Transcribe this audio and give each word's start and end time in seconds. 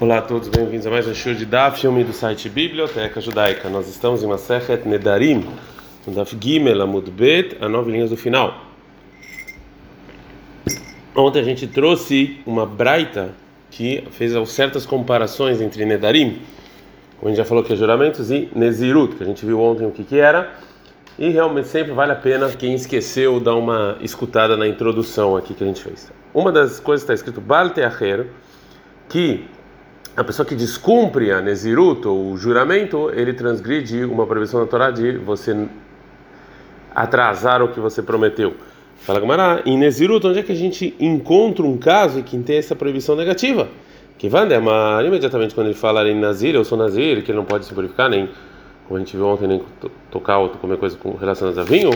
Olá 0.00 0.18
a 0.18 0.22
todos, 0.22 0.46
bem-vindos 0.46 0.86
a 0.86 0.90
mais 0.90 1.08
um 1.08 1.14
show 1.14 1.34
de 1.34 1.44
Daf, 1.44 1.80
filme 1.80 2.04
do 2.04 2.12
site 2.12 2.48
Biblioteca 2.48 3.20
Judaica. 3.20 3.68
Nós 3.68 3.88
estamos 3.88 4.22
em 4.22 4.28
Masechet 4.28 4.86
Nedarim, 4.86 5.44
no 6.06 6.14
Daf 6.14 6.38
Gimel 6.40 6.80
Amud 6.82 7.10
Bet, 7.10 7.56
a 7.60 7.68
nove 7.68 7.90
linhas 7.90 8.10
do 8.10 8.16
final. 8.16 8.62
Ontem 11.16 11.40
a 11.40 11.42
gente 11.42 11.66
trouxe 11.66 12.38
uma 12.46 12.64
braita 12.64 13.30
que 13.72 14.04
fez 14.12 14.32
certas 14.50 14.86
comparações 14.86 15.60
entre 15.60 15.84
Nedarim, 15.84 16.42
como 17.18 17.24
a 17.24 17.28
gente 17.30 17.38
já 17.38 17.44
falou 17.44 17.64
que 17.64 17.72
é 17.72 17.76
juramentos, 17.76 18.30
e 18.30 18.48
Nezirut, 18.54 19.16
que 19.16 19.24
a 19.24 19.26
gente 19.26 19.44
viu 19.44 19.60
ontem 19.60 19.84
o 19.84 19.90
que 19.90 20.04
que 20.04 20.20
era. 20.20 20.54
E 21.18 21.28
realmente 21.30 21.66
sempre 21.66 21.90
vale 21.90 22.12
a 22.12 22.16
pena 22.16 22.48
quem 22.50 22.72
esqueceu 22.72 23.40
dar 23.40 23.56
uma 23.56 23.98
escutada 24.00 24.56
na 24.56 24.68
introdução 24.68 25.36
aqui 25.36 25.54
que 25.54 25.64
a 25.64 25.66
gente 25.66 25.82
fez. 25.82 26.12
Uma 26.32 26.52
das 26.52 26.78
coisas 26.78 27.02
está 27.02 27.14
escrito 27.14 27.40
Bal 27.40 27.70
Teacher, 27.70 28.28
que 29.08 29.57
a 30.18 30.24
pessoa 30.24 30.44
que 30.44 30.56
descumpre 30.56 31.30
a 31.30 31.40
Nezirut, 31.40 32.08
ou 32.08 32.32
o 32.32 32.36
juramento, 32.36 33.08
ele 33.14 33.32
transgride 33.32 34.04
uma 34.04 34.26
proibição 34.26 34.58
da 34.58 34.66
Torá 34.66 34.90
de 34.90 35.12
você 35.12 35.68
atrasar 36.92 37.62
o 37.62 37.68
que 37.68 37.78
você 37.78 38.02
prometeu. 38.02 38.54
Fala 38.96 39.20
Gamara, 39.20 39.62
em 39.64 39.78
Nezirut, 39.78 40.26
onde 40.26 40.40
é 40.40 40.42
que 40.42 40.50
a 40.50 40.56
gente 40.56 40.92
encontra 40.98 41.64
um 41.64 41.78
caso 41.78 42.20
que 42.24 42.36
tem 42.36 42.58
essa 42.58 42.74
proibição 42.74 43.14
negativa? 43.14 43.68
Que 44.18 44.28
vai 44.28 44.52
amar 44.52 45.04
imediatamente 45.04 45.54
quando 45.54 45.68
ele 45.68 45.76
fala 45.76 46.08
em 46.08 46.18
Nazir, 46.18 46.56
eu 46.56 46.64
sou 46.64 46.76
Nazir, 46.76 47.22
que 47.22 47.30
ele 47.30 47.38
não 47.38 47.44
pode 47.44 47.64
se 47.64 47.72
purificar, 47.72 48.10
nem, 48.10 48.28
como 48.88 48.96
a 48.96 48.98
gente 48.98 49.16
viu 49.16 49.24
ontem, 49.24 49.46
nem 49.46 49.62
tocar 50.10 50.38
ou 50.38 50.48
comer 50.48 50.78
coisa 50.78 50.96
com 50.96 51.14
relacionadas 51.14 51.58
a 51.60 51.62
vinho. 51.62 51.90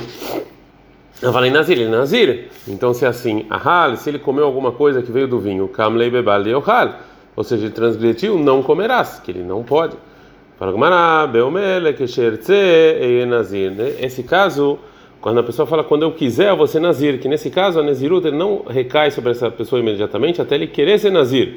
Eu 1.21 1.33
falei 1.33 1.51
Nazir, 1.51 1.77
ele 1.77 1.93
é 1.93 1.97
Nazir. 1.97 2.51
Então, 2.69 2.95
se 2.95 3.05
é 3.05 3.09
assim, 3.09 3.47
ahal, 3.51 3.97
se 3.97 4.09
ele 4.09 4.21
comeu 4.21 4.45
alguma 4.45 4.71
coisa 4.71 5.03
que 5.03 5.11
veio 5.11 5.27
do 5.27 5.41
vinho, 5.41 5.67
kamlei 5.67 6.09
bebal 6.09 6.41
de 6.45 6.55
ohal 6.55 7.11
ou 7.35 7.43
seja, 7.45 7.65
ele 7.65 7.73
transgrediu, 7.73 8.39
não 8.39 8.63
comerás, 8.63 9.21
que 9.21 9.31
ele 9.31 9.43
não 9.43 9.63
pode. 9.63 9.97
Esse 14.01 14.23
caso, 14.23 14.79
quando 15.21 15.41
a 15.41 15.43
pessoa 15.43 15.67
fala 15.67 15.83
quando 15.83 16.03
eu 16.03 16.13
quiser, 16.13 16.51
eu 16.51 16.57
vou 16.57 16.67
ser 16.67 16.81
nazir, 16.81 17.19
que 17.19 17.29
nesse 17.29 17.51
caso 17.51 17.81
a 17.81 17.83
nazirut 17.83 18.31
não 18.31 18.65
recai 18.69 19.11
sobre 19.11 19.33
essa 19.33 19.51
pessoa 19.51 19.81
imediatamente 19.81 20.41
até 20.41 20.55
ele 20.55 20.67
querer 20.67 20.99
ser 20.99 21.11
nazir. 21.11 21.57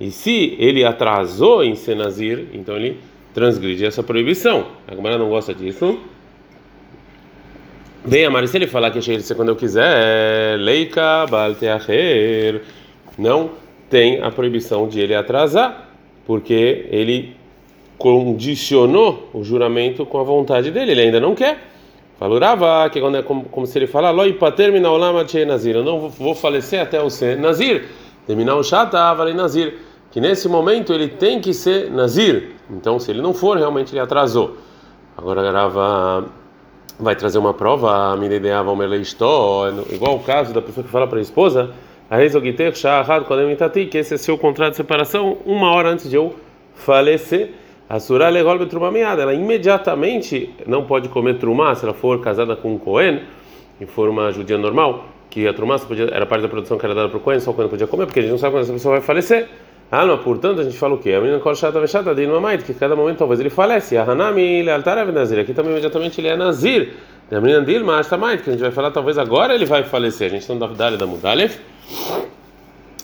E 0.00 0.10
se 0.10 0.56
ele 0.58 0.84
atrasou 0.84 1.62
em 1.62 1.74
ser 1.74 1.94
nazir, 1.94 2.46
então 2.54 2.74
ele 2.74 2.98
transgride 3.34 3.84
essa 3.84 4.02
proibição. 4.02 4.66
A 4.88 4.94
Gemara 4.94 5.18
não 5.18 5.28
gosta 5.28 5.54
disso. 5.54 5.98
Bem, 8.04 8.24
Amari, 8.24 8.48
se 8.48 8.56
ele 8.56 8.66
falar 8.66 8.90
que 8.90 9.02
ser 9.02 9.34
quando 9.34 9.50
eu 9.50 9.56
quiser, 9.56 10.56
leika 10.58 11.26
balteacher, 11.26 12.62
não 13.18 13.50
tem 13.90 14.22
a 14.22 14.30
proibição 14.30 14.88
de 14.88 15.00
ele 15.00 15.14
atrasar, 15.14 15.88
porque 16.24 16.86
ele 16.90 17.36
condicionou 17.98 19.28
o 19.34 19.42
juramento 19.42 20.06
com 20.06 20.18
a 20.18 20.22
vontade 20.22 20.70
dele, 20.70 20.92
ele 20.92 21.02
ainda 21.02 21.20
não 21.20 21.34
quer. 21.34 21.58
Falou 22.18 22.38
Rava, 22.38 22.88
que 22.88 22.98
é 22.98 23.22
como, 23.22 23.44
como 23.44 23.66
se 23.66 23.78
ele 23.78 23.86
fala, 23.86 24.10
Loi 24.10 24.32
terminar 24.56 24.92
o 24.92 24.96
lama 24.96 25.26
nazir, 25.46 25.74
eu 25.74 25.82
não 25.82 26.08
vou 26.08 26.34
falecer 26.34 26.80
até 26.80 27.02
o 27.02 27.10
ser 27.10 27.36
nazir. 27.36 27.88
Terminar 28.26 28.56
o 28.56 28.62
chata, 28.62 29.12
vale 29.14 29.34
nazir. 29.34 29.74
Que 30.10 30.20
nesse 30.20 30.48
momento 30.48 30.92
ele 30.92 31.08
tem 31.08 31.40
que 31.40 31.52
ser 31.52 31.90
nazir. 31.90 32.52
Então, 32.70 32.98
se 32.98 33.10
ele 33.10 33.20
não 33.20 33.34
for, 33.34 33.56
realmente 33.56 33.92
ele 33.92 34.00
atrasou. 34.00 34.56
Agora 35.16 35.50
Rava 35.50 36.26
vai 36.98 37.16
trazer 37.16 37.38
uma 37.38 37.54
prova, 37.54 38.12
a 38.12 38.16
minha 38.16 38.34
ideia 38.34 38.62
igual 39.90 40.16
o 40.16 40.20
caso 40.20 40.52
da 40.52 40.62
pessoa 40.62 40.84
que 40.84 40.90
fala 40.90 41.06
para 41.06 41.18
a 41.18 41.22
esposa 41.22 41.70
que 43.86 43.98
esse 43.98 44.14
é 44.14 44.16
seu 44.16 44.36
contrato 44.36 44.70
de 44.70 44.78
separação 44.78 45.38
uma 45.46 45.70
hora 45.70 45.90
antes 45.90 46.10
de 46.10 46.16
eu 46.16 46.34
falecer. 46.74 47.50
A 47.88 48.00
Surah 48.00 48.28
legol 48.28 48.58
betrumameada, 48.58 49.22
ela 49.22 49.32
imediatamente 49.32 50.52
não 50.66 50.84
pode 50.84 51.08
comer 51.08 51.38
trumá 51.38 51.72
se 51.76 51.84
ela 51.84 51.94
for 51.94 52.20
casada 52.20 52.56
com 52.56 52.74
um 52.74 52.78
Cohen 52.78 53.20
e 53.80 53.86
for 53.86 54.08
uma 54.08 54.32
judia 54.32 54.58
normal, 54.58 55.04
que 55.30 55.46
a 55.46 55.54
trumá 55.54 55.76
era 56.10 56.26
parte 56.26 56.42
da 56.42 56.48
produção 56.48 56.76
que 56.76 56.84
era 56.84 56.96
dada 56.96 57.08
para 57.08 57.18
o 57.18 57.20
Cohen, 57.20 57.38
só 57.38 57.52
quando 57.52 57.68
podia 57.70 57.86
comer, 57.86 58.06
porque 58.06 58.18
a 58.18 58.22
gente 58.22 58.32
não 58.32 58.38
sabe 58.38 58.54
quando 58.54 58.64
essa 58.64 58.72
pessoa 58.72 58.96
vai 58.96 59.02
falecer. 59.02 59.48
Ah, 59.88 60.04
não, 60.04 60.18
portanto, 60.18 60.60
a 60.60 60.64
gente 60.64 60.76
fala 60.76 60.94
o 60.94 60.98
quê? 60.98 61.12
A 61.12 61.20
menina 61.20 61.38
kol 61.38 61.54
shata 61.54 61.78
veshata 61.80 62.12
de 62.12 62.26
mamait, 62.26 62.64
que 62.64 62.74
cada 62.74 62.96
momento 62.96 63.18
talvez 63.18 63.38
ele 63.38 63.50
falece. 63.50 63.96
A 63.96 64.02
hanami 64.02 64.62
lealtar 64.62 65.04
nazir, 65.12 65.38
aqui 65.38 65.54
também 65.54 65.72
imediatamente 65.72 66.20
ele 66.20 66.28
é 66.28 66.36
nazir. 66.36 66.92
A 67.30 67.40
menina 67.40 67.62
dilma 67.62 68.02
que 68.02 68.50
a 68.50 68.52
gente 68.52 68.60
vai 68.60 68.72
falar 68.72 68.90
talvez 68.90 69.16
agora 69.16 69.54
ele 69.54 69.64
vai 69.64 69.84
falecer. 69.84 70.26
A 70.26 70.30
gente 70.30 70.48
não 70.48 70.58
dá 70.58 70.90
da 70.90 71.06
mudalef. 71.06 71.58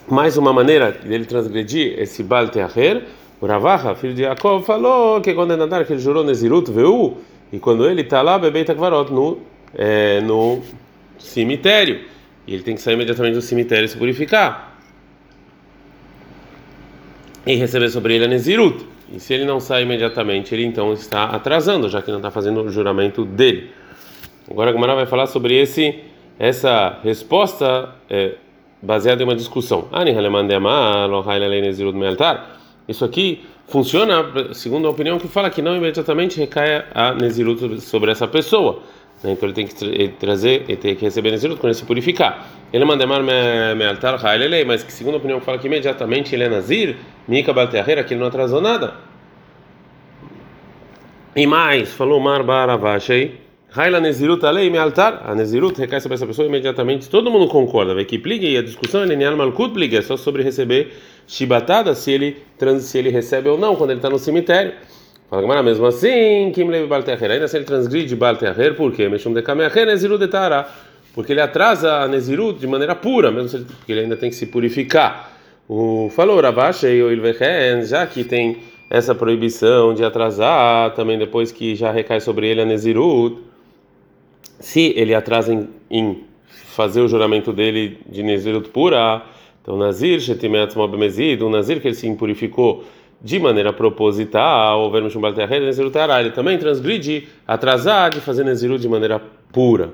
Mais 0.08 0.36
uma 0.36 0.52
maneira 0.52 0.92
dele 0.92 1.24
transgredir 1.24 1.98
esse 1.98 2.22
Baal 2.22 2.48
Teacher, 2.48 3.02
o 3.40 3.46
Ravaha, 3.46 3.94
filho 3.94 4.14
de 4.14 4.22
Jacob, 4.22 4.62
falou 4.64 5.20
que 5.20 5.34
quando 5.34 5.52
é 5.52 5.56
nadar, 5.56 5.84
que 5.84 5.92
ele 5.92 6.00
jurou 6.00 6.24
Nezirut 6.24 6.70
Veu, 6.70 7.18
e 7.52 7.58
quando 7.58 7.88
ele 7.88 8.02
está 8.02 8.22
lá, 8.22 8.38
bebê 8.38 8.64
Takvarot, 8.64 9.12
no, 9.12 9.38
é, 9.74 10.20
no 10.20 10.62
cemitério, 11.18 12.00
e 12.46 12.54
ele 12.54 12.62
tem 12.62 12.74
que 12.74 12.80
sair 12.80 12.94
imediatamente 12.94 13.34
do 13.34 13.42
cemitério 13.42 13.84
e 13.84 13.88
se 13.88 13.96
purificar. 13.96 14.78
E 17.44 17.54
receber 17.56 17.90
sobre 17.90 18.14
ele 18.14 18.24
a 18.24 18.28
Nezirut. 18.28 18.86
E 19.12 19.20
se 19.20 19.34
ele 19.34 19.44
não 19.44 19.60
sai 19.60 19.82
imediatamente, 19.82 20.54
ele 20.54 20.64
então 20.64 20.92
está 20.92 21.24
atrasando, 21.24 21.88
já 21.88 22.02
que 22.02 22.10
não 22.10 22.18
está 22.18 22.30
fazendo 22.30 22.62
o 22.62 22.70
juramento 22.70 23.24
dele. 23.24 23.70
Agora 24.50 24.70
a 24.70 24.72
Gamara 24.72 24.94
vai 24.94 25.06
falar 25.06 25.26
sobre 25.26 25.54
esse, 25.60 26.00
essa 26.38 26.98
resposta. 27.02 27.94
É, 28.08 28.34
baseado 28.80 29.20
em 29.20 29.24
uma 29.24 29.34
discussão. 29.34 29.88
Isso 32.88 33.04
aqui 33.04 33.44
funciona 33.66 34.54
segundo 34.54 34.86
a 34.86 34.90
opinião 34.90 35.18
que 35.18 35.26
fala 35.28 35.50
que 35.50 35.60
não 35.60 35.76
imediatamente 35.76 36.38
recai 36.38 36.84
a 36.94 37.12
Nezirut 37.12 37.80
sobre 37.80 38.12
essa 38.12 38.28
pessoa. 38.28 38.80
Né? 39.22 39.32
Então 39.32 39.48
ele 39.48 39.54
tem 39.54 39.66
que 39.66 40.08
trazer, 40.18 40.64
ele 40.68 40.76
tem 40.76 40.94
que 40.94 41.04
receber 41.04 41.30
Nezirut 41.30 41.58
quando 41.58 41.70
ele 41.70 41.74
se 41.74 41.84
purificar. 41.84 42.46
Ele 42.72 42.84
manda 42.84 43.06
me 43.06 43.84
altar 43.86 44.18
mas 44.66 44.82
que 44.82 44.92
segundo 44.92 45.14
a 45.14 45.18
opinião 45.18 45.40
que 45.40 45.46
fala 45.46 45.58
que 45.58 45.66
imediatamente 45.66 46.34
ele 46.34 46.44
é 46.44 46.48
Nazir, 46.48 46.96
Mika 47.26 47.52
Balteahera, 47.52 48.04
que 48.04 48.14
ele 48.14 48.20
não 48.20 48.28
atrasou 48.28 48.60
nada. 48.60 48.94
E 51.34 51.46
mais, 51.46 51.92
falou 51.92 52.20
Mar 52.20 52.42
Baravashei. 52.42 53.45
Raila 53.76 54.00
Nezirut 54.00 54.42
alei 54.46 54.70
me 54.70 54.78
altar. 54.78 55.20
A 55.22 55.34
Nezirut 55.34 55.78
recai 55.78 56.00
sobre 56.00 56.14
essa 56.14 56.26
pessoa 56.26 56.48
imediatamente. 56.48 57.10
Todo 57.10 57.30
mundo 57.30 57.46
concorda. 57.46 57.94
Vai 57.94 58.06
que 58.06 58.18
pligue 58.18 58.50
e 58.50 58.56
a 58.56 58.62
discussão 58.62 59.02
é 59.02 59.04
linear 59.04 59.36
malkut 59.36 59.74
pligue, 59.74 59.98
é 59.98 60.00
só 60.00 60.16
sobre 60.16 60.42
receber 60.42 60.94
chibatada, 61.26 61.94
se 61.94 62.10
ele, 62.10 62.38
se 62.80 62.96
ele 62.96 63.10
recebe 63.10 63.50
ou 63.50 63.58
não 63.58 63.76
quando 63.76 63.90
ele 63.90 63.98
está 63.98 64.08
no 64.08 64.18
cemitério. 64.18 64.72
Fala 65.28 65.42
Gamara, 65.42 65.62
mesmo 65.62 65.84
assim, 65.84 66.50
Kim 66.54 66.68
leve 66.68 66.86
Balteacher. 66.86 67.30
Ainda 67.30 67.46
se 67.48 67.58
ele 67.58 67.66
transgride 67.66 68.16
Balteacher, 68.16 68.74
por 68.76 68.92
quê? 68.92 69.10
Mexum 69.10 69.34
de 69.34 69.42
Kameacher 69.42 69.84
Nezirut 69.84 70.24
de. 70.24 70.64
Porque 71.14 71.34
ele 71.34 71.42
atrasa 71.42 71.96
a 71.96 72.08
Nezirut 72.08 72.58
de 72.58 72.66
maneira 72.66 72.94
pura, 72.94 73.30
mesmo 73.30 73.54
ele, 73.58 73.66
porque 73.66 73.92
ele 73.92 74.00
ainda 74.00 74.16
tem 74.16 74.30
que 74.30 74.36
se 74.36 74.46
purificar. 74.46 75.32
O 75.68 76.10
falou 76.16 76.40
Ravash 76.40 76.84
e 76.84 77.02
o 77.02 77.10
já 77.84 78.06
que 78.06 78.24
tem 78.24 78.56
essa 78.88 79.14
proibição 79.14 79.92
de 79.92 80.02
atrasar, 80.02 80.94
também 80.94 81.18
depois 81.18 81.52
que 81.52 81.74
já 81.74 81.90
recai 81.90 82.22
sobre 82.22 82.48
ele 82.48 82.62
a 82.62 82.64
Nezirut 82.64 83.44
se 84.58 84.92
ele 84.96 85.14
atrasa 85.14 85.52
em, 85.52 85.68
em 85.90 86.24
fazer 86.48 87.00
o 87.00 87.08
juramento 87.08 87.52
dele 87.52 87.98
de 88.08 88.22
Nezirut 88.22 88.68
pura, 88.70 89.22
então 89.62 89.76
Nazir, 89.76 90.20
Shetimet 90.20 90.76
Mobemezid, 90.76 91.42
um 91.42 91.50
Nazir 91.50 91.80
que 91.80 91.88
ele 91.88 91.94
se 91.94 92.06
impurificou 92.06 92.84
de 93.20 93.38
maneira 93.38 93.72
proposital, 93.72 94.80
ou 94.80 94.90
vermos 94.90 95.14
Nezirut 95.14 95.96
ele 96.20 96.30
também 96.30 96.58
transgride, 96.58 97.28
atrasar 97.46 98.10
de 98.10 98.20
fazer 98.20 98.44
Nezirut 98.44 98.80
de 98.80 98.88
maneira 98.88 99.20
pura. 99.52 99.92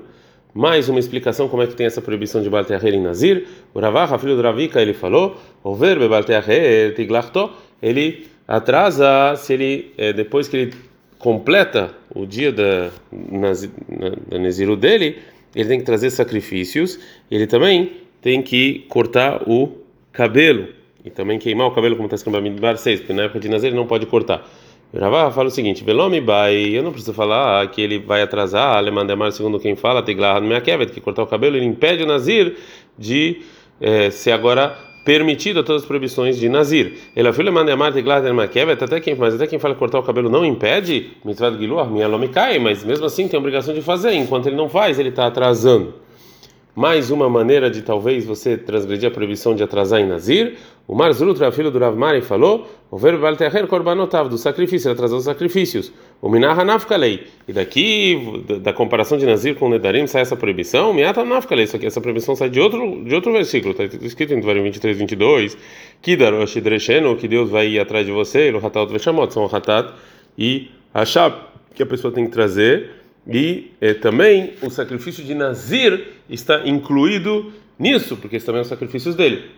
Mais 0.53 0.87
uma 0.87 0.99
explicação 0.99 1.47
como 1.47 1.63
é 1.63 1.67
que 1.67 1.73
tem 1.73 1.87
essa 1.87 1.99
proibição 1.99 2.39
de 2.39 2.47
Balteaher 2.47 2.93
em 2.93 3.01
Nazir. 3.01 3.47
O 3.73 3.79
Ravaha, 3.79 4.19
filho 4.19 4.35
do 4.35 4.41
Ravika, 4.43 4.79
ele 4.79 4.93
falou: 4.93 5.35
o 5.63 5.73
verbo 5.73 6.07
Balteaher 6.07 6.93
tiglachto, 6.93 7.49
ele 7.81 8.27
atrasa 8.47 9.35
se 9.35 9.53
ele 9.53 9.93
eh, 9.97 10.13
depois 10.13 10.47
que 10.47 10.57
ele 10.57 10.73
completa 11.17 11.89
o 12.15 12.25
dia 12.25 12.51
da, 12.51 12.91
da 14.29 14.39
Neziru 14.39 14.75
dele, 14.75 15.17
ele 15.55 15.69
tem 15.69 15.79
que 15.79 15.85
trazer 15.85 16.09
sacrifícios, 16.09 16.99
ele 17.29 17.47
também 17.47 17.93
tem 18.21 18.41
que 18.41 18.85
cortar 18.89 19.43
o 19.47 19.77
cabelo 20.11 20.67
e 21.03 21.09
também 21.09 21.37
queimar 21.37 21.67
o 21.67 21.71
cabelo, 21.71 21.95
como 21.95 22.07
está 22.07 22.15
escrito 22.15 22.39
no 22.39 22.61
Bar 22.61 22.77
6, 22.77 23.01
porque 23.01 23.13
na 23.13 23.23
época 23.23 23.39
de 23.39 23.49
Nazir 23.49 23.69
ele 23.69 23.75
não 23.75 23.85
pode 23.85 24.05
cortar. 24.05 24.47
Rava 24.95 25.31
fala 25.31 25.47
o 25.47 25.51
seguinte: 25.51 25.83
Velomi 25.83 26.21
bai, 26.21 26.55
eu 26.55 26.83
não 26.83 26.91
preciso 26.91 27.13
falar 27.13 27.67
que 27.71 27.81
ele 27.81 27.97
vai 27.97 28.21
atrasar, 28.21 28.77
Alemandemar, 28.77 29.31
segundo 29.31 29.59
quem 29.59 29.75
fala, 29.75 30.03
Teglah 30.03 30.39
no 30.39 30.49
que 30.87 31.01
cortar 31.01 31.23
o 31.23 31.27
cabelo, 31.27 31.57
ele 31.57 31.65
impede 31.65 32.03
o 32.03 32.05
Nazir 32.05 32.55
de 32.97 33.41
é, 33.81 34.11
ser 34.11 34.31
agora 34.31 34.77
permitido 35.03 35.59
a 35.59 35.63
todas 35.63 35.83
as 35.83 35.87
proibições 35.87 36.37
de 36.37 36.47
Nazir. 36.47 36.93
Ele 37.15 37.27
afirma 37.27 37.51
mandamar 37.51 37.93
teglater 37.93 38.33
makevet, 38.33 38.83
até 38.83 38.99
quem, 38.99 39.15
mas 39.15 39.35
até 39.35 39.47
quem 39.47 39.59
fala 39.59 39.75
cortar 39.75 39.99
o 39.99 40.03
cabelo 40.03 40.29
não 40.29 40.45
impede, 40.45 41.11
mitzvah 41.23 41.51
giluah, 41.51 41.85
minha 41.85 42.07
cai, 42.29 42.59
mas 42.59 42.83
mesmo 42.83 43.05
assim 43.05 43.27
tem 43.27 43.37
a 43.37 43.39
obrigação 43.39 43.73
de 43.73 43.81
fazer, 43.81 44.13
enquanto 44.13 44.47
ele 44.47 44.55
não 44.55 44.69
faz, 44.69 44.99
ele 44.99 45.09
está 45.09 45.27
atrasando. 45.27 46.02
Mais 46.75 47.11
uma 47.11 47.29
maneira 47.29 47.69
de 47.69 47.83
talvez 47.83 48.25
você 48.25 48.57
transgredir 48.57 49.07
a 49.07 49.11
proibição 49.11 49.53
de 49.53 49.61
atrasar 49.61 49.99
em 49.99 50.07
Nazir, 50.07 50.57
O 50.87 50.95
Marzrutra, 50.95 51.51
filho 51.51 51.71
do 51.71 51.79
Rav 51.79 51.95
Mari, 51.95 52.21
falou: 52.21 52.67
o 52.91 52.97
verbo 52.97 53.21
Balteacher 53.21 53.67
Korbanotav, 53.67 54.27
do 54.27 54.37
sacrifício, 54.37 54.87
ele 54.87 54.93
atrasou 54.93 55.19
os 55.19 55.23
sacrifícios. 55.23 55.93
O 56.21 56.29
Minah 56.29 56.63
Nafkalei. 56.65 57.27
E 57.47 57.53
daqui, 57.53 58.43
da, 58.61 58.73
comparação 58.73 59.17
de 59.17 59.25
Nazir 59.25 59.55
com 59.55 59.69
Nedarim, 59.69 60.07
sai 60.07 60.23
essa 60.23 60.35
proibição. 60.35 60.93
Miata 60.93 61.23
Nafkalei. 61.23 61.65
Isso 61.65 61.75
aqui, 61.75 61.85
essa 61.85 62.01
proibição 62.01 62.35
sai 62.35 62.49
de 62.49 62.59
outro, 62.59 63.03
de 63.05 63.13
outro 63.13 63.31
versículo. 63.31 63.75
Está 63.77 64.05
escrito 64.05 64.33
em 64.33 64.39
Devarim 64.39 64.63
23, 64.63 64.97
22. 64.97 65.57
Kidarosh 66.01 66.59
Dresheno, 66.59 67.15
que 67.15 67.27
Deus 67.27 67.49
vai 67.49 67.67
ir 67.67 67.79
atrás 67.79 68.05
de 68.05 68.11
você. 68.11 68.51
O 68.51 68.65
Hatat 68.65 68.91
Veshamot, 68.91 69.31
são 69.31 69.45
o 69.45 69.55
Hatat 69.55 69.93
e 70.37 70.69
a 70.93 71.05
Shab, 71.05 71.35
que 71.75 71.83
a 71.83 71.85
pessoa 71.85 72.11
tem 72.11 72.25
que 72.25 72.31
trazer. 72.31 73.02
E 73.27 73.71
eh, 73.79 73.93
também 73.93 74.53
o 74.61 74.69
sacrifício 74.69 75.23
de 75.23 75.33
Nazir 75.33 76.07
está 76.29 76.67
incluído 76.67 77.53
nisso, 77.79 78.17
porque 78.17 78.35
esse 78.35 78.45
também 78.45 78.59
é 78.59 78.61
os 78.63 78.67
sacrifícios 78.67 79.15
dele. 79.15 79.51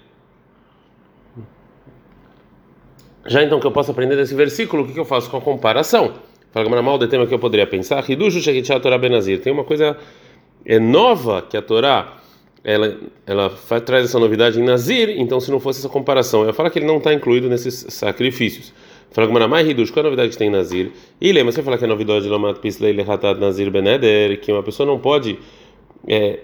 Já 3.26 3.44
então 3.44 3.60
que 3.60 3.66
eu 3.66 3.72
posso 3.72 3.90
aprender 3.90 4.16
desse 4.16 4.36
versículo, 4.36 4.84
o 4.84 4.88
que, 4.88 4.94
que 4.94 5.00
eu 5.00 5.06
faço 5.06 5.30
com 5.32 5.38
a 5.38 5.42
comparação? 5.42 6.14
Fala 6.52 6.82
mal 6.82 6.98
de 6.98 7.08
tema 7.08 7.26
que 7.26 7.34
eu 7.34 7.40
poderia 7.40 7.66
pensar. 7.68 8.04
Tem 8.06 9.52
uma 9.52 9.64
coisa 9.64 9.98
é 10.66 10.80
nova 10.80 11.42
que 11.42 11.58
a 11.58 11.62
Torá 11.62 12.18
ela, 12.64 12.98
ela 13.28 13.50
faz, 13.52 13.84
traz 13.84 14.06
essa 14.06 14.18
novidade 14.18 14.60
em 14.60 14.64
Nazir, 14.64 15.10
então 15.20 15.40
se 15.40 15.52
não 15.52 15.60
fosse 15.60 15.80
essa 15.80 15.90
comparação, 15.90 16.44
eu 16.44 16.54
falo 16.54 16.72
que 16.72 16.80
ele 16.80 16.88
não 16.88 16.98
está 16.98 17.14
incluído 17.14 17.48
nesses 17.48 17.86
sacrifícios. 17.90 18.74
Fala 19.16 19.30
que 19.30 19.48
mais 19.48 19.66
Hidush, 19.66 19.92
qual 19.92 20.04
é 20.04 20.08
a 20.08 20.10
novidade 20.10 20.32
que 20.34 20.38
tem 20.38 20.50
em 20.50 20.52
Nazir? 20.52 20.92
E 21.22 21.32
lembra, 21.32 21.54
você 21.54 21.64
fala 21.64 21.78
que 21.78 21.86
a 21.86 21.88
novidade 21.88 22.26
de 22.26 22.30
Lamat 22.30 22.58
Pislei 22.60 22.92
Lehatat 22.92 23.40
Nazir 23.40 23.72
Beneder, 23.72 24.42
que 24.42 24.52
uma 24.52 24.62
pessoa 24.62 24.86
não 24.86 25.00
pode 25.00 25.40
é, 26.06 26.40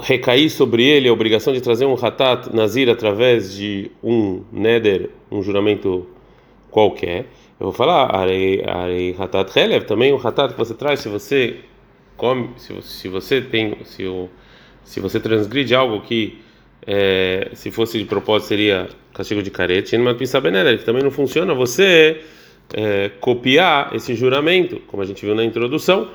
recair 0.00 0.48
sobre 0.48 0.82
ele 0.82 1.06
a 1.06 1.12
obrigação 1.12 1.52
de 1.52 1.60
trazer 1.60 1.84
um 1.84 1.92
Hatat 1.92 2.48
Nazir 2.54 2.88
através 2.88 3.52
de 3.52 3.90
um 4.02 4.42
Neder, 4.50 5.10
um 5.30 5.42
juramento 5.42 6.06
qualquer. 6.70 7.26
Eu 7.60 7.66
vou 7.66 7.72
falar, 7.72 8.06
Arei, 8.16 8.64
arei 8.66 9.14
Hatat 9.18 9.54
Helev, 9.54 9.84
também 9.84 10.14
o 10.14 10.16
Hatat 10.16 10.54
que 10.54 10.58
você 10.58 10.72
traz, 10.72 11.00
se 11.00 11.10
você 11.10 11.56
come, 12.16 12.52
se, 12.56 12.80
se 12.80 13.06
você 13.06 13.42
tem, 13.42 13.76
se, 13.84 14.06
o, 14.06 14.30
se 14.82 14.98
você 14.98 15.20
transgride 15.20 15.74
algo 15.74 16.00
que 16.00 16.38
é, 16.90 17.50
se 17.52 17.70
fosse 17.70 17.98
de 17.98 18.06
propósito 18.06 18.48
seria 18.48 18.88
castigo 19.12 19.42
de 19.42 19.50
carete, 19.50 19.94
que 19.94 20.84
também 20.86 21.02
não 21.02 21.10
funciona 21.10 21.52
você 21.52 22.22
é, 22.72 23.10
copiar 23.20 23.94
esse 23.94 24.14
juramento, 24.14 24.80
como 24.86 25.02
a 25.02 25.06
gente 25.06 25.24
viu 25.24 25.34
na 25.34 25.44
introdução. 25.44 26.08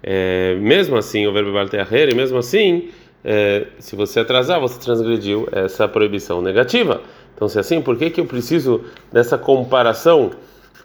É, 0.00 0.54
mesmo 0.60 0.96
assim, 0.96 1.26
o 1.26 1.32
verbo 1.32 1.52
balteaher, 1.52 2.08
e 2.08 2.14
mesmo 2.14 2.38
assim, 2.38 2.90
é, 3.24 3.66
se 3.80 3.96
você 3.96 4.20
atrasar, 4.20 4.60
você 4.60 4.78
transgrediu 4.78 5.48
essa 5.50 5.88
proibição 5.88 6.40
negativa. 6.40 7.02
Então, 7.34 7.48
se 7.48 7.58
é 7.58 7.60
assim, 7.60 7.80
por 7.82 7.96
que, 7.96 8.08
que 8.08 8.20
eu 8.20 8.26
preciso 8.26 8.84
dessa 9.12 9.36
comparação 9.36 10.30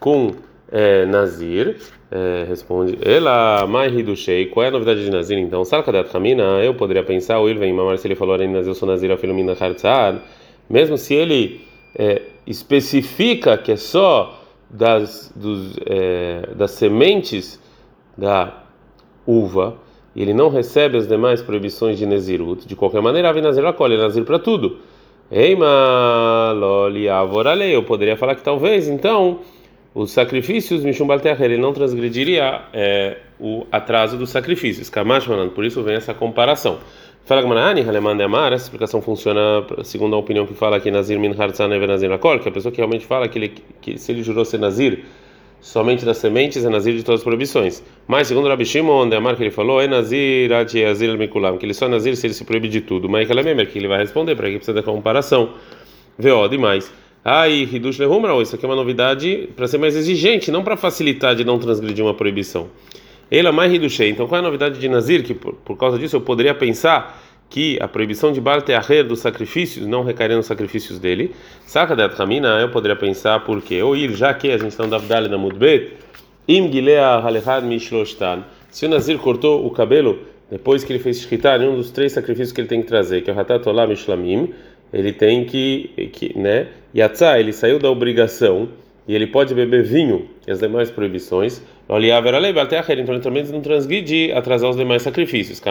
com 0.00 0.34
é, 0.70 1.06
Nazir? 1.06 1.76
É, 2.10 2.44
responde, 2.48 2.98
ela 3.02 3.66
mais 3.66 3.92
riduchei. 3.92 4.46
Qual 4.46 4.64
é 4.64 4.68
a 4.68 4.72
novidade 4.72 5.04
de 5.04 5.10
Nazir? 5.10 5.38
Então, 5.38 5.64
Sarkadat 5.64 6.10
Kamina, 6.10 6.42
eu 6.62 6.74
poderia 6.74 7.02
pensar, 7.02 7.38
o 7.38 7.48
Ilvem 7.48 7.72
Mamar, 7.72 7.98
se 7.98 8.06
ele 8.06 8.14
falou, 8.14 8.36
eu 8.36 8.74
sou 8.74 8.88
Nazir, 8.88 9.10
afilumina 9.10 9.52
Hartzad, 9.52 10.18
mesmo 10.68 10.96
se 10.96 11.14
ele 11.14 11.60
é, 11.94 12.22
especifica 12.46 13.58
que 13.58 13.72
é 13.72 13.76
só 13.76 14.42
das, 14.70 15.32
dos, 15.34 15.78
é, 15.86 16.48
das 16.54 16.72
sementes 16.72 17.60
da 18.16 18.64
uva, 19.26 19.76
e 20.16 20.22
ele 20.22 20.34
não 20.34 20.48
recebe 20.48 20.96
as 20.96 21.06
demais 21.06 21.42
proibições 21.42 21.98
de 21.98 22.06
Nezirut, 22.06 22.66
de 22.66 22.74
qualquer 22.74 23.00
maneira, 23.00 23.30
a 23.30 23.34
Nazir 23.34 23.64
acolhe 23.64 23.96
Nazir 23.96 24.24
para 24.24 24.38
tudo. 24.38 24.78
Eima 25.30 26.52
loli 26.56 27.08
avoralei. 27.08 27.74
Eu 27.74 27.82
poderia 27.82 28.16
falar 28.16 28.34
que 28.34 28.42
talvez, 28.42 28.88
então, 28.88 29.40
os 29.98 30.12
sacrifícios, 30.12 30.84
Mishum 30.84 31.08
Balteach, 31.08 31.42
ele 31.42 31.58
não 31.58 31.72
transgrediria 31.72 32.62
é, 32.72 33.16
o 33.40 33.66
atraso 33.72 34.16
dos 34.16 34.30
sacrifícios. 34.30 34.88
Kamashmanan, 34.88 35.48
por 35.48 35.64
isso 35.64 35.82
vem 35.82 35.96
essa 35.96 36.14
comparação. 36.14 36.78
Fala 37.24 37.42
Gmanani, 37.42 37.82
Halemande 37.82 38.22
Amar, 38.22 38.52
essa 38.52 38.66
explicação 38.66 39.02
funciona 39.02 39.66
segundo 39.82 40.14
a 40.14 40.18
opinião 40.18 40.46
que 40.46 40.54
fala 40.54 40.76
aqui 40.76 40.88
Nazir 40.88 41.18
Min 41.18 41.34
Hartzan 41.36 41.66
Nazir 41.68 42.12
Akol, 42.12 42.38
que 42.38 42.48
a 42.48 42.52
pessoa 42.52 42.70
que 42.70 42.78
realmente 42.78 43.04
fala 43.06 43.26
que, 43.26 43.40
ele, 43.40 43.52
que 43.80 43.98
se 43.98 44.12
ele 44.12 44.22
jurou 44.22 44.44
ser 44.44 44.58
Nazir, 44.58 45.04
somente 45.60 46.04
das 46.04 46.18
sementes 46.18 46.64
é 46.64 46.68
Nazir 46.68 46.94
de 46.94 47.02
todas 47.02 47.20
as 47.20 47.24
proibições. 47.24 47.82
Mas, 48.06 48.28
segundo 48.28 48.48
Rabi 48.48 48.64
Shimon, 48.64 49.12
a 49.12 49.20
marca 49.20 49.42
ele 49.42 49.50
falou, 49.50 49.80
é 49.80 49.88
Nazir, 49.88 50.52
Ati, 50.52 50.84
Azir, 50.84 51.18
Mikulam, 51.18 51.58
que 51.58 51.66
ele 51.66 51.74
só 51.74 51.86
é 51.86 51.88
Nazir 51.88 52.16
se 52.16 52.28
ele 52.28 52.34
se 52.34 52.44
proíbe 52.44 52.68
de 52.68 52.82
tudo. 52.82 53.08
Mas 53.08 53.28
é 53.28 53.64
que 53.66 53.78
ele 53.78 53.88
vai 53.88 53.98
responder, 53.98 54.36
para 54.36 54.48
que 54.48 54.58
precisa 54.58 54.74
da 54.74 54.82
comparação. 54.84 55.54
Vê, 56.16 56.30
demais. 56.48 56.88
Aí, 57.30 57.68
Hidush 57.70 57.98
Lehumra, 57.98 58.32
isso 58.40 58.54
aqui 58.54 58.64
é 58.64 58.68
uma 58.68 58.74
novidade 58.74 59.50
para 59.54 59.68
ser 59.68 59.76
mais 59.76 59.94
exigente, 59.94 60.50
não 60.50 60.64
para 60.64 60.78
facilitar 60.78 61.34
de 61.34 61.44
não 61.44 61.58
transgredir 61.58 62.02
uma 62.02 62.14
proibição. 62.14 62.68
Ele 63.30 63.46
é 63.46 63.52
mais 63.52 63.70
Hidushei. 63.70 64.08
Então, 64.08 64.26
qual 64.26 64.36
é 64.36 64.38
a 64.38 64.42
novidade 64.42 64.80
de 64.80 64.88
Nazir? 64.88 65.22
Que 65.22 65.34
por, 65.34 65.52
por 65.56 65.76
causa 65.76 65.98
disso 65.98 66.16
eu 66.16 66.22
poderia 66.22 66.54
pensar 66.54 67.22
que 67.50 67.76
a 67.82 67.86
proibição 67.86 68.32
de 68.32 68.40
Bar 68.40 68.62
Teaher 68.62 69.06
dos 69.06 69.20
sacrifícios 69.20 69.86
não 69.86 70.02
recairia 70.02 70.38
nos 70.38 70.46
sacrifícios 70.46 70.98
dele. 70.98 71.34
Saca 71.66 71.94
da 71.94 72.08
Tramina, 72.08 72.60
eu 72.62 72.70
poderia 72.70 72.96
pensar 72.96 73.40
por 73.40 73.60
quê? 73.60 73.82
Ou 73.82 73.94
ir, 73.94 74.12
já 74.12 74.32
que 74.32 74.50
a 74.50 74.56
gente 74.56 74.70
está 74.70 74.84
no 74.84 74.90
Davdali 74.90 75.28
na 75.28 75.36
Mudbet, 75.36 75.92
Im 76.48 76.72
Gilea 76.72 77.18
Halechad 77.18 77.62
Mishloshtan. 77.62 78.42
Se 78.70 78.86
o 78.86 78.88
Nazir 78.88 79.18
cortou 79.18 79.66
o 79.66 79.70
cabelo 79.70 80.20
depois 80.50 80.82
que 80.82 80.94
ele 80.94 80.98
fez 80.98 81.20
shkitar, 81.20 81.60
um 81.60 81.76
dos 81.76 81.90
três 81.90 82.12
sacrifícios 82.12 82.52
que 82.52 82.62
ele 82.62 82.68
tem 82.68 82.80
que 82.80 82.88
trazer, 82.88 83.20
que 83.20 83.30
é 83.30 83.34
o 83.34 83.38
Hatatolá 83.38 83.86
Mishlamim, 83.86 84.54
ele 84.92 85.12
tem 85.12 85.44
que, 85.44 86.10
que 86.12 86.38
né? 86.38 86.68
Yatzá, 86.94 87.38
ele 87.38 87.52
saiu 87.52 87.78
da 87.78 87.90
obrigação 87.90 88.68
e 89.06 89.14
ele 89.14 89.26
pode 89.26 89.54
beber 89.54 89.82
vinho 89.82 90.28
e 90.46 90.50
as 90.50 90.58
demais 90.58 90.90
proibições. 90.90 91.62
Então 91.84 91.98
ele 91.98 92.10
também 93.20 93.44
não 93.44 93.60
transgride 93.60 94.32
atrasar 94.32 94.70
os 94.70 94.76
demais 94.76 95.02
sacrifícios. 95.02 95.62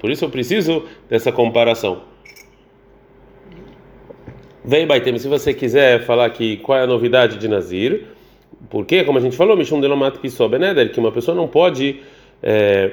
Por 0.00 0.10
isso 0.10 0.24
eu 0.24 0.30
preciso 0.30 0.84
dessa 1.08 1.30
comparação. 1.30 2.02
Vem, 4.64 4.86
Baitem, 4.86 5.18
se 5.18 5.26
você 5.26 5.54
quiser 5.54 6.04
falar 6.04 6.26
aqui 6.26 6.58
qual 6.58 6.78
é 6.78 6.82
a 6.82 6.86
novidade 6.86 7.38
de 7.38 7.48
Nazir, 7.48 8.04
porque, 8.68 9.04
como 9.04 9.18
a 9.18 9.20
gente 9.20 9.36
falou, 9.36 9.56
Mishum 9.56 9.80
Delomat 9.80 10.18
Pisó 10.18 10.46
Beneder, 10.48 10.92
que 10.92 11.00
uma 11.00 11.10
pessoa 11.10 11.34
não 11.34 11.48
pode 11.48 12.00
é, 12.42 12.90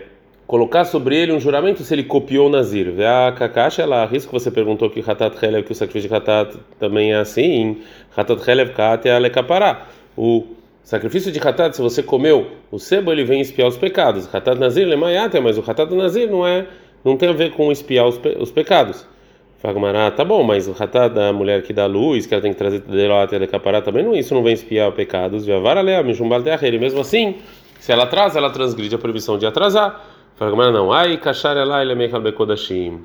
colocar 0.47 0.85
sobre 0.85 1.15
ele 1.17 1.33
um 1.33 1.39
juramento 1.39 1.83
se 1.83 1.93
ele 1.93 2.03
copiou 2.03 2.47
o 2.47 2.49
Nazir. 2.49 2.93
A 3.01 3.33
Kakashi, 3.33 3.81
ela 3.81 4.05
risco 4.05 4.31
você 4.31 4.49
perguntou 4.49 4.89
que 4.89 5.03
Hatat 5.05 5.35
Helev, 5.43 5.65
que 5.65 5.73
o 5.73 5.75
sacrifício 5.75 6.09
de 6.09 6.15
Hatat 6.15 6.57
também 6.79 7.11
é 7.11 7.17
assim. 7.17 7.81
Hatat 8.15 8.49
Helev 8.49 8.71
Kat 8.71 9.07
Alekapará. 9.09 9.87
O 10.15 10.45
sacrifício 10.81 11.31
de 11.31 11.39
Hatat, 11.39 11.75
se 11.75 11.81
você 11.81 12.01
comeu 12.01 12.47
o 12.71 12.79
sebo, 12.79 13.11
ele 13.11 13.25
vem 13.25 13.41
espiar 13.41 13.67
os 13.67 13.77
pecados. 13.77 14.33
Hatat 14.33 14.57
Nazir 14.57 14.87
Lemayata, 14.87 15.41
mas 15.41 15.57
o 15.57 15.63
Hatat 15.69 15.93
Nazir 15.93 16.31
não 16.31 16.47
é, 16.47 16.65
não 17.03 17.17
tem 17.17 17.29
a 17.29 17.33
ver 17.33 17.51
com 17.51 17.69
espiar 17.69 18.07
os, 18.07 18.17
pe, 18.17 18.37
os 18.39 18.49
pecados. 18.49 19.05
Fagmará, 19.59 20.11
tá 20.11 20.23
bom, 20.23 20.43
mas 20.43 20.67
o 20.67 20.71
Hatat 20.71 21.13
da 21.13 21.33
mulher 21.33 21.61
que 21.63 21.73
dá 21.73 21.87
luz, 21.87 22.25
que 22.25 22.33
ela 22.33 22.41
tem 22.41 22.53
que 22.53 22.57
trazer 22.57 22.79
Deloat 22.79 23.35
Alekapará 23.35 23.81
também, 23.81 24.03
não, 24.03 24.15
isso 24.15 24.33
não 24.33 24.43
vem 24.43 24.53
espiar 24.53 24.91
pecados. 24.93 25.45
Viavara 25.45 25.81
Lea, 25.81 26.01
Mishumbal 26.03 26.41
Teacher. 26.41 26.79
Mesmo 26.79 27.01
assim, 27.01 27.35
se 27.79 27.91
ela 27.91 28.03
atrasa, 28.03 28.39
ela 28.39 28.49
transgride 28.49 28.95
a 28.95 28.97
proibição 28.97 29.37
de 29.37 29.45
atrasar. 29.45 30.16
Fala 30.37 30.71
não. 30.71 30.93
Ai, 30.93 31.17
kashar 31.17 31.57
ela 31.57 31.81
ele 31.81 31.95
bekodashim. 31.95 33.03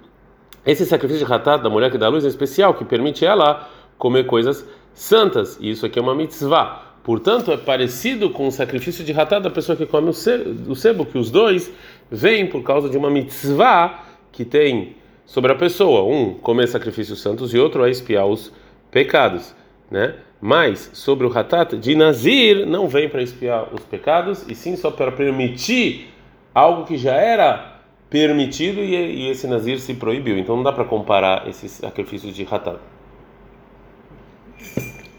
Esse 0.66 0.84
sacrifício 0.84 1.26
de 1.26 1.32
Hatat 1.32 1.62
da 1.62 1.70
mulher 1.70 1.90
que 1.90 1.96
dá 1.96 2.06
luz 2.08 2.26
é 2.26 2.28
especial, 2.28 2.74
que 2.74 2.84
permite 2.84 3.24
ela 3.24 3.68
comer 3.96 4.26
coisas 4.26 4.68
santas. 4.92 5.58
E 5.58 5.70
isso 5.70 5.86
aqui 5.86 5.98
é 5.98 6.02
uma 6.02 6.14
mitzvah. 6.14 6.92
Portanto, 7.02 7.50
é 7.50 7.56
parecido 7.56 8.28
com 8.28 8.46
o 8.46 8.52
sacrifício 8.52 9.02
de 9.02 9.18
Hatat 9.18 9.42
da 9.42 9.50
pessoa 9.50 9.74
que 9.74 9.86
come 9.86 10.10
o 10.10 10.74
sebo, 10.74 11.06
que 11.06 11.16
os 11.16 11.30
dois 11.30 11.72
vêm 12.10 12.46
por 12.46 12.62
causa 12.62 12.90
de 12.90 12.98
uma 12.98 13.10
mitzvah 13.10 14.04
que 14.30 14.44
tem 14.44 14.96
sobre 15.24 15.50
a 15.52 15.54
pessoa. 15.54 16.04
Um, 16.04 16.34
comer 16.34 16.68
sacrifícios 16.68 17.22
santos 17.22 17.54
e 17.54 17.58
outro 17.58 17.82
é 17.82 17.90
espiar 17.90 18.26
os 18.26 18.52
pecados, 18.90 19.54
né? 19.90 20.16
Mas 20.38 20.90
sobre 20.92 21.26
o 21.26 21.36
Hatat 21.36 21.76
de 21.78 21.94
Nazir 21.94 22.66
não 22.66 22.88
vem 22.88 23.08
para 23.08 23.22
espiar 23.22 23.72
os 23.72 23.82
pecados 23.84 24.44
e 24.48 24.54
sim 24.54 24.76
só 24.76 24.90
para 24.90 25.10
permitir 25.10 26.11
algo 26.54 26.84
que 26.84 26.96
já 26.96 27.14
era 27.14 27.80
permitido 28.10 28.80
e, 28.80 28.94
e 28.94 29.30
esse 29.30 29.46
Nazir 29.46 29.80
se 29.80 29.94
proibiu. 29.94 30.38
Então 30.38 30.56
não 30.56 30.62
dá 30.62 30.72
para 30.72 30.84
comparar 30.84 31.48
esses 31.48 31.72
sacrifícios 31.72 32.34
de 32.34 32.46
Hatat. 32.48 32.78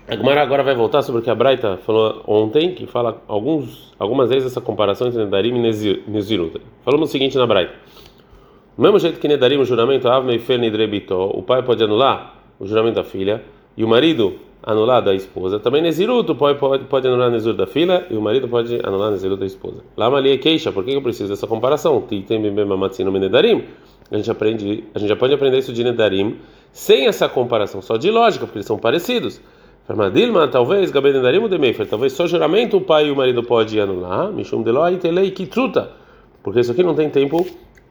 A 0.08 0.42
agora 0.42 0.64
vai 0.64 0.76
voltar 0.76 1.02
sobre 1.02 1.22
o 1.22 1.24
que 1.24 1.30
a 1.30 1.36
Braita 1.36 1.78
falou 1.78 2.22
ontem, 2.28 2.76
que 2.76 2.86
fala 2.86 3.24
alguns, 3.28 3.94
algumas 3.98 4.30
vezes 4.30 4.52
essa 4.52 4.62
comparação 4.62 5.08
entre 5.08 5.24
Nedarim 5.24 5.56
e 5.56 6.04
Nezirut. 6.08 6.62
Falamos 6.84 7.10
o 7.10 7.12
seguinte 7.12 7.38
na 7.38 7.48
Braita. 7.48 7.74
Do 8.78 8.84
mesmo 8.84 9.00
jeito 9.00 9.20
que 9.20 9.28
Nedarim, 9.28 9.58
o 9.58 9.66
juramento, 9.66 10.08
o 10.08 11.44
pai 11.44 11.64
pode 11.64 11.84
anular 11.84 12.36
o 12.60 12.68
juramento 12.68 12.96
da 12.96 13.04
filha, 13.04 13.44
e 13.76 13.84
o 13.84 13.88
marido 13.88 14.36
anular 14.64 15.02
da 15.02 15.14
esposa. 15.14 15.60
Também 15.60 15.82
Nezirut, 15.82 16.32
o 16.32 16.36
pai 16.36 16.56
pode, 16.56 16.86
pode 16.86 17.08
anular 17.08 17.30
Nezirut 17.30 17.58
da 17.58 17.68
filha 17.68 18.06
e 18.10 18.16
o 18.16 18.22
marido 18.22 18.48
pode 18.48 18.80
anular 18.84 19.12
Nezirut 19.12 19.40
da 19.40 19.46
esposa. 19.46 19.78
Lá 19.96 20.10
Malia 20.10 20.38
queixa, 20.38 20.72
por 20.72 20.84
que 20.84 20.94
eu 20.94 21.02
preciso 21.02 21.30
dessa 21.30 21.46
comparação? 21.46 22.02
Tem 22.02 22.42
bem 22.42 22.66
mamatzino 22.66 23.12
Nedarim. 23.12 23.64
A 24.10 24.18
gente 24.18 24.32
aprende, 24.32 24.84
a 24.94 25.00
gente 25.00 25.10
já 25.10 25.16
pode 25.16 25.34
aprender 25.34 25.58
isso 25.58 25.74
de 25.74 25.84
Nedarim, 25.84 26.38
sem 26.72 27.08
essa 27.08 27.28
comparação, 27.28 27.82
só 27.82 27.98
de 27.98 28.10
lógica, 28.10 28.46
porque 28.46 28.60
eles 28.60 28.68
são 28.68 28.78
parecidos. 28.78 29.42
Farmadilma, 29.86 30.48
talvez, 30.48 30.92
Gabedendarim 30.92 31.46
Demefer, 31.50 31.86
talvez 31.88 32.14
só 32.14 32.26
juramento 32.26 32.78
o 32.78 32.82
pai 32.82 33.08
e 33.08 33.12
o 33.12 33.16
marido 33.16 33.44
pode 33.44 33.78
anular, 33.80 34.32
Mishum 34.32 34.62
Deloi 34.62 34.96
Telei 34.96 35.30
Kitruta, 35.32 35.92
porque 36.42 36.62
isso 36.62 36.72
aqui 36.72 36.82
não 36.82 36.96
tem 36.96 37.10
tempo 37.10 37.46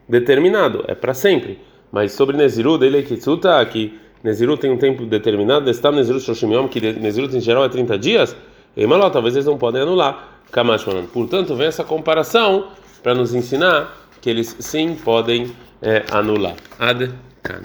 determinado, 0.09 0.83
é 0.87 0.95
para 0.95 1.13
sempre. 1.13 1.59
Mas 1.91 2.13
sobre 2.13 2.35
Neziru, 2.35 2.79
Delei 2.79 3.03
Kitruta, 3.03 3.63
que 3.65 3.93
Neziru 4.23 4.55
tem 4.55 4.71
um 4.71 4.77
tempo 4.77 5.05
determinado, 5.05 5.69
está 5.69 5.91
Neziru 5.91 6.19
Shoshimiom, 6.19 6.67
que 6.67 6.79
Neziru 6.79 7.27
em 7.35 7.41
geral 7.41 7.65
é 7.65 7.69
30 7.69 7.97
dias, 7.97 8.35
e 8.75 8.87
Maló, 8.87 9.09
talvez 9.09 9.35
eles 9.35 9.45
não 9.45 9.57
podem 9.57 9.81
anular. 9.81 10.29
Kamashmanan. 10.51 11.05
Portanto, 11.07 11.55
vem 11.55 11.67
essa 11.67 11.83
comparação 11.83 12.67
para 13.01 13.15
nos 13.15 13.33
ensinar 13.33 13.97
que 14.21 14.29
eles 14.29 14.55
sim 14.59 14.95
podem 14.95 15.51
é, 15.81 16.03
anular. 16.11 16.55
Ad 16.79 17.11
-kan. 17.43 17.63